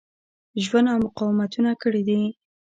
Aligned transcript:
ژوند 0.65 0.87
او 0.91 0.97
مقاومتونه 1.05 1.71
کړي 1.81 2.01
دي. 2.09 2.21